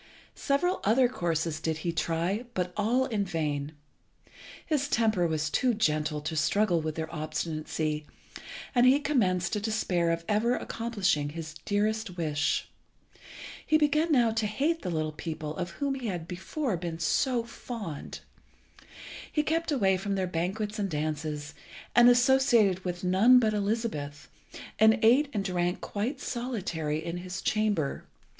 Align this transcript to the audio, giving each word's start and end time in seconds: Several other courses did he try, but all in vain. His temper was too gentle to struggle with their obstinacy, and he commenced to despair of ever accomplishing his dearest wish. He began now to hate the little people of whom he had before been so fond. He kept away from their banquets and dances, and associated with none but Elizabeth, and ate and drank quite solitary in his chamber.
Several 0.33 0.79
other 0.83 1.07
courses 1.07 1.59
did 1.59 1.77
he 1.85 1.91
try, 1.91 2.45
but 2.55 2.73
all 2.75 3.05
in 3.05 3.23
vain. 3.23 3.73
His 4.65 4.87
temper 4.87 5.27
was 5.27 5.51
too 5.51 5.75
gentle 5.75 6.21
to 6.21 6.35
struggle 6.35 6.81
with 6.81 6.95
their 6.95 7.13
obstinacy, 7.13 8.07
and 8.73 8.87
he 8.87 8.99
commenced 8.99 9.53
to 9.53 9.59
despair 9.59 10.09
of 10.09 10.25
ever 10.27 10.55
accomplishing 10.55 11.29
his 11.29 11.53
dearest 11.65 12.17
wish. 12.17 12.67
He 13.63 13.77
began 13.77 14.11
now 14.11 14.31
to 14.31 14.47
hate 14.47 14.81
the 14.81 14.89
little 14.89 15.11
people 15.11 15.55
of 15.55 15.69
whom 15.69 15.93
he 15.93 16.07
had 16.07 16.27
before 16.27 16.77
been 16.77 16.97
so 16.97 17.43
fond. 17.43 18.21
He 19.31 19.43
kept 19.43 19.71
away 19.71 19.97
from 19.97 20.15
their 20.15 20.25
banquets 20.25 20.79
and 20.79 20.89
dances, 20.89 21.53
and 21.95 22.09
associated 22.09 22.83
with 22.83 23.03
none 23.03 23.37
but 23.37 23.53
Elizabeth, 23.53 24.29
and 24.79 24.97
ate 25.03 25.29
and 25.31 25.45
drank 25.45 25.79
quite 25.79 26.19
solitary 26.19 27.05
in 27.05 27.17
his 27.17 27.39
chamber. 27.43 28.07